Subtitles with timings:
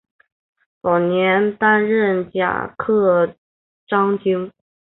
[0.81, 3.35] 早年担任甲喇
[3.87, 4.51] 章京。